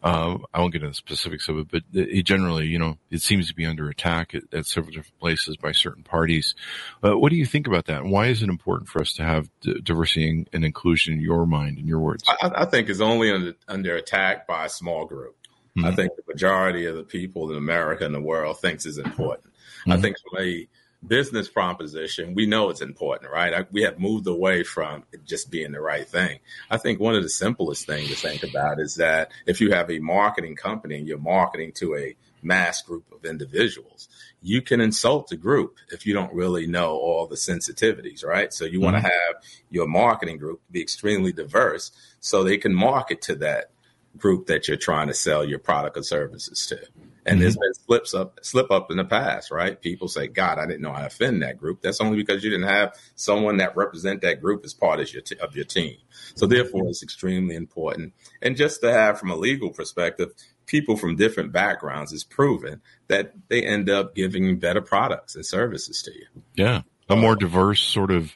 [0.01, 3.21] Uh, I won't get into the specifics of it, but it generally, you know, it
[3.21, 6.55] seems to be under attack at, at several different places by certain parties.
[7.03, 8.05] Uh, what do you think about that?
[8.05, 11.77] Why is it important for us to have d- diversity and inclusion in your mind,
[11.77, 12.23] in your words?
[12.27, 15.35] I, I think it's only under, under attack by a small group.
[15.77, 15.85] Mm-hmm.
[15.85, 19.53] I think the majority of the people in America and the world thinks is important.
[19.81, 19.91] Mm-hmm.
[19.91, 20.67] I think from a
[21.05, 23.53] business proposition, we know it's important, right?
[23.53, 26.39] I, we have moved away from it just being the right thing.
[26.69, 29.89] I think one of the simplest things to think about is that if you have
[29.89, 34.07] a marketing company and you're marketing to a mass group of individuals.
[34.41, 38.53] You can insult the group if you don't really know all the sensitivities, right?
[38.53, 39.07] So you want to mm-hmm.
[39.07, 43.71] have your marketing group be extremely diverse so they can market to that
[44.17, 46.79] group that you're trying to sell your product or services to.
[47.25, 47.41] And mm-hmm.
[47.41, 49.79] there's been slips up, slip up in the past, right?
[49.79, 51.81] People say, God, I didn't know I offend that group.
[51.81, 55.21] That's only because you didn't have someone that represent that group as part of your,
[55.21, 55.97] t- of your team.
[56.35, 58.13] So therefore it's extremely important.
[58.41, 60.31] And just to have from a legal perspective,
[60.65, 66.01] people from different backgrounds is proven that they end up giving better products and services
[66.03, 66.25] to you.
[66.55, 66.81] Yeah.
[67.09, 68.35] A more diverse sort of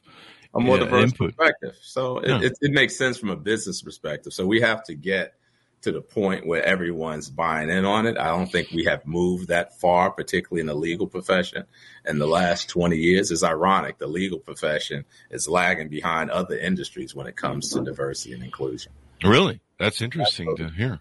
[0.56, 1.36] a more yeah, diverse input.
[1.36, 1.78] perspective.
[1.82, 2.42] So yeah.
[2.42, 4.34] it, it, makes sense from a business perspective.
[4.34, 5.34] So we have to get
[5.84, 8.18] to the point where everyone's buying in on it.
[8.18, 11.66] I don't think we have moved that far, particularly in the legal profession.
[12.06, 13.98] In the last 20 years, it's ironic.
[13.98, 18.92] The legal profession is lagging behind other industries when it comes to diversity and inclusion.
[19.24, 19.62] Really?
[19.78, 20.78] That's interesting Absolutely.
[20.78, 21.00] to hear.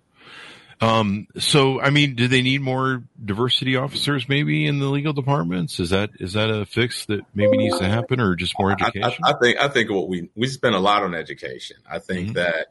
[0.80, 5.78] Um, so, I mean, do they need more diversity officers maybe in the legal departments?
[5.78, 9.22] Is that is that a fix that maybe needs to happen, or just more education?
[9.22, 11.76] I, I, I think I think what we we spend a lot on education.
[11.88, 12.32] I think mm-hmm.
[12.32, 12.66] that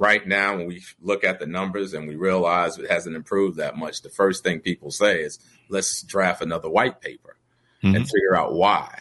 [0.00, 3.76] right now, when we look at the numbers and we realize it hasn't improved that
[3.76, 7.36] much, the first thing people say is, let's draft another white paper
[7.84, 7.94] mm-hmm.
[7.94, 8.98] and figure out why.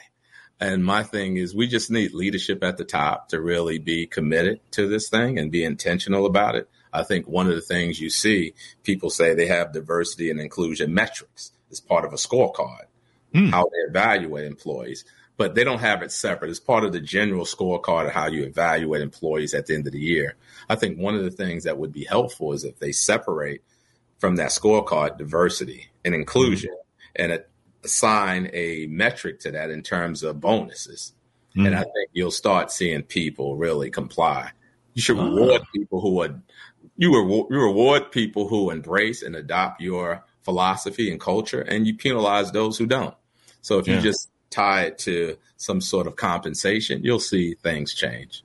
[0.59, 4.59] And my thing is, we just need leadership at the top to really be committed
[4.71, 6.69] to this thing and be intentional about it.
[6.91, 10.93] I think one of the things you see people say they have diversity and inclusion
[10.93, 12.87] metrics as part of a scorecard,
[13.33, 13.51] mm.
[13.51, 15.05] how they evaluate employees
[15.39, 16.51] but they don't have it separate.
[16.51, 19.93] It's part of the general scorecard of how you evaluate employees at the end of
[19.93, 20.35] the year.
[20.69, 23.63] I think one of the things that would be helpful is if they separate
[24.19, 27.31] from that scorecard diversity and inclusion mm-hmm.
[27.31, 27.43] and
[27.83, 31.13] assign a metric to that in terms of bonuses.
[31.51, 31.65] Mm-hmm.
[31.65, 34.51] And I think you'll start seeing people really comply.
[34.93, 35.29] You should uh-huh.
[35.29, 36.41] reward people who are
[36.97, 41.95] you, reward, you reward people who embrace and adopt your philosophy and culture, and you
[41.95, 43.15] penalize those who don't.
[43.61, 43.95] So if yeah.
[43.95, 48.43] you just tie it to some sort of compensation, you'll see things change.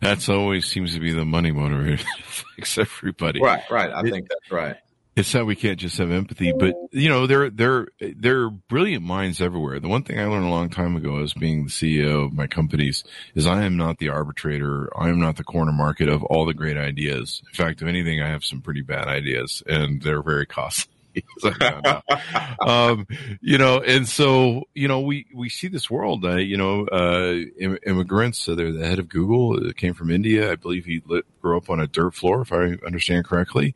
[0.00, 2.00] That's always seems to be the money motivator
[2.56, 3.40] fix everybody.
[3.40, 3.90] Right, right.
[3.90, 4.76] I it, think that's right.
[5.16, 9.02] It's that we can't just have empathy, but you know, there, there, there are brilliant
[9.02, 9.80] minds everywhere.
[9.80, 12.46] The one thing I learned a long time ago as being the CEO of my
[12.46, 13.02] companies
[13.34, 14.90] is I am not the arbitrator.
[14.94, 17.40] I am not the corner market of all the great ideas.
[17.46, 20.95] In fact, if anything, I have some pretty bad ideas and they're very costly.
[22.60, 23.06] um,
[23.40, 26.24] you know, and so you know, we we see this world.
[26.24, 28.46] Uh, you know, uh, Im- immigrants.
[28.46, 29.66] Sundar the head of Google.
[29.66, 30.52] It came from India.
[30.52, 33.74] I believe he lit, grew up on a dirt floor, if I understand correctly.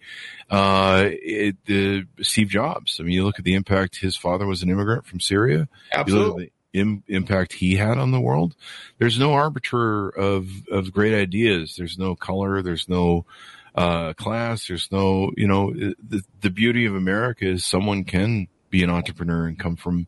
[0.51, 2.99] Uh, it, the Steve Jobs.
[3.01, 3.97] I mean, you look at the impact.
[3.97, 5.69] His father was an immigrant from Syria.
[5.93, 6.53] Absolutely.
[6.73, 8.55] Im- impact he had on the world.
[8.99, 11.77] There's no arbiter of of great ideas.
[11.77, 12.63] There's no color.
[12.63, 13.27] There's no
[13.75, 14.67] uh, class.
[14.67, 19.47] There's no, you know, the, the beauty of America is someone can be an entrepreneur
[19.47, 20.07] and come from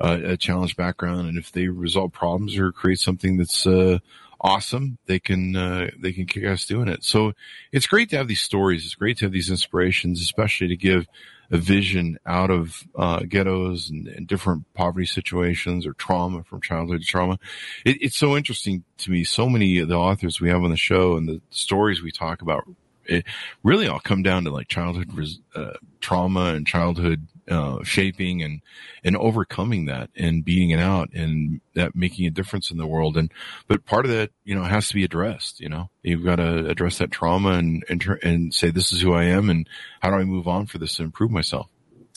[0.00, 1.28] uh, a challenged background.
[1.28, 3.98] And if they resolve problems or create something that's, uh,
[4.40, 7.02] awesome, they can, uh, they can kick ass doing it.
[7.02, 7.32] So
[7.72, 8.84] it's great to have these stories.
[8.84, 11.06] It's great to have these inspirations, especially to give
[11.50, 17.02] a vision out of, uh, ghettos and, and, different poverty situations or trauma from childhood
[17.02, 17.38] trauma.
[17.84, 19.24] It, it's so interesting to me.
[19.24, 22.42] So many of the authors we have on the show and the stories we talk
[22.42, 22.64] about
[23.06, 23.24] it
[23.62, 25.10] really all come down to like childhood
[25.54, 28.60] uh, trauma and childhood uh, shaping and
[29.02, 33.16] and overcoming that and beating it out and that making a difference in the world.
[33.16, 33.32] And
[33.68, 35.90] but part of that you know has to be addressed you know?
[36.02, 39.50] You've got to address that trauma and and, and say this is who I am
[39.50, 39.68] and
[40.00, 41.68] how do I move on for this to improve myself?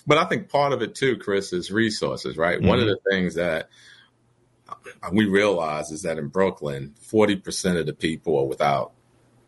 [0.05, 2.57] But I think part of it too Chris is resources right?
[2.57, 2.67] Mm-hmm.
[2.67, 3.69] one of the things that
[5.11, 8.93] we realize is that in Brooklyn 40% of the people are without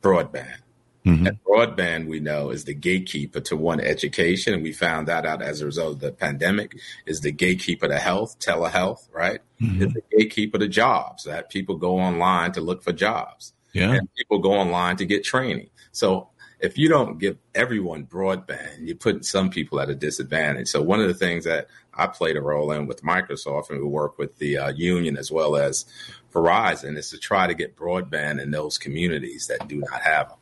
[0.01, 0.59] broadband
[1.05, 1.27] Mm-hmm.
[1.27, 4.53] And broadband, we know, is the gatekeeper to one education.
[4.53, 7.97] And we found that out as a result of the pandemic, is the gatekeeper to
[7.97, 9.39] health, telehealth, right?
[9.61, 9.83] Mm-hmm.
[9.83, 13.53] It's the gatekeeper to jobs, that people go online to look for jobs.
[13.73, 13.93] Yeah.
[13.93, 15.69] And people go online to get training.
[15.91, 20.67] So if you don't give everyone broadband, you're putting some people at a disadvantage.
[20.67, 23.87] So one of the things that I played a role in with Microsoft and we
[23.87, 25.85] work with the uh, union as well as
[26.33, 30.37] Verizon is to try to get broadband in those communities that do not have them.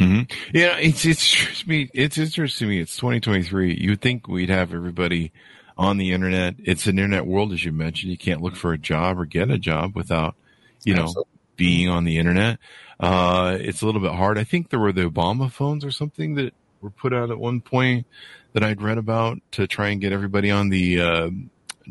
[0.00, 0.56] Mm-hmm.
[0.56, 1.90] Yeah, it's it's me.
[1.92, 2.80] It's interesting to me.
[2.80, 3.76] It's 2023.
[3.78, 5.30] You would think we'd have everybody
[5.76, 6.54] on the internet.
[6.58, 8.10] It's an internet world, as you mentioned.
[8.10, 10.36] You can't look for a job or get a job without,
[10.84, 11.32] you know, Absolutely.
[11.56, 12.58] being on the internet.
[12.98, 14.38] Uh, it's a little bit hard.
[14.38, 17.60] I think there were the Obama phones or something that were put out at one
[17.60, 18.06] point
[18.54, 21.30] that I'd read about to try and get everybody on the, uh,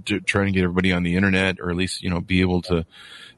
[0.05, 2.61] to try and get everybody on the internet or at least, you know, be able
[2.63, 2.85] to,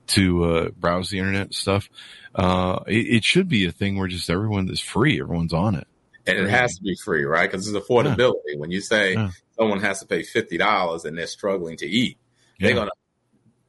[0.07, 1.89] to, uh, browse the internet stuff
[2.35, 5.87] uh, it, it, should be a thing where just everyone is free, everyone's on it.
[6.25, 7.49] and it has to be free, right?
[7.49, 8.33] Because it's affordability.
[8.47, 8.59] Yeah.
[8.59, 9.31] When you say yeah.
[9.57, 12.17] someone has to pay fifty dollars and they're struggling to eat,
[12.59, 12.67] yeah.
[12.67, 12.91] they're gonna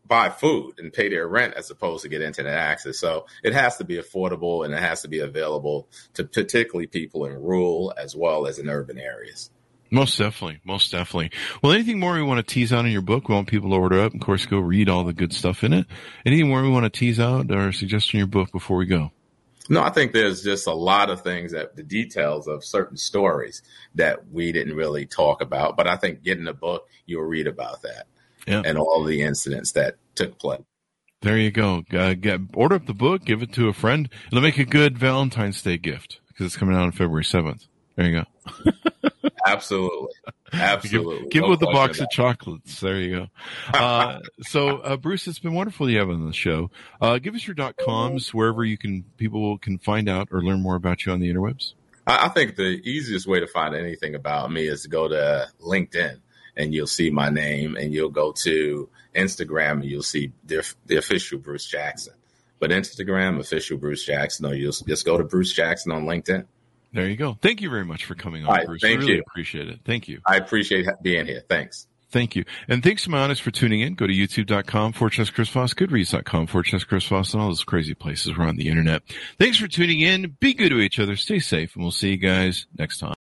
[0.07, 2.99] buy food and pay their rent as opposed to get internet access.
[2.99, 7.25] So it has to be affordable and it has to be available to particularly people
[7.25, 9.51] in rural as well as in urban areas.
[9.93, 10.59] Most definitely.
[10.65, 11.31] Most definitely.
[11.63, 13.29] Well, anything more we want to tease out in your book?
[13.29, 14.15] We want people to order up.
[14.15, 15.87] Of course, go read all the good stuff in it.
[16.25, 19.13] Anything more we want to tease out or suggest in your book before we go?
[19.69, 23.63] No, I think there's just a lot of things that the details of certain stories
[23.95, 25.77] that we didn't really talk about.
[25.77, 28.07] But I think getting the book, you'll read about that
[28.47, 28.63] yeah.
[28.65, 30.63] and all the incidents that took place.
[31.21, 31.85] There you go.
[31.93, 34.09] Uh, get, order up the book, give it to a friend.
[34.29, 37.67] It'll make a good Valentine's Day gift because it's coming out on February 7th.
[37.95, 38.25] There you
[38.65, 39.11] go.
[39.47, 40.09] Absolutely.
[40.53, 41.21] Absolutely.
[41.23, 42.81] Give, give no with a box of chocolates.
[42.81, 43.27] There you go.
[43.79, 46.71] Uh, so, uh, Bruce, it's been wonderful to have you on the show.
[47.01, 50.61] Uh, give us your dot coms wherever you can, people can find out or learn
[50.61, 51.75] more about you on the interwebs.
[52.07, 56.19] I think the easiest way to find anything about me is to go to LinkedIn
[56.57, 60.97] and you'll see my name and you'll go to Instagram and you'll see the, the
[60.97, 62.15] official Bruce Jackson.
[62.59, 66.47] But Instagram, official Bruce Jackson, or you'll just go to Bruce Jackson on LinkedIn.
[66.93, 67.39] There you go.
[67.41, 68.83] Thank you very much for coming on, right, Bruce.
[68.83, 69.23] Thank really you.
[69.27, 69.81] appreciate it.
[69.85, 70.21] Thank you.
[70.27, 71.43] I appreciate being here.
[71.49, 71.87] Thanks.
[72.13, 72.45] Thank you.
[72.69, 73.95] And thanks to my audience for tuning in.
[73.95, 78.37] Go to youtube.com slash Chris Voss, goodreads.com forward Chris Voss, and all those crazy places
[78.37, 79.03] we're on the internet.
[79.39, 80.37] Thanks for tuning in.
[80.39, 81.17] Be good to each other.
[81.17, 83.11] Stay safe, and we'll see you guys next time.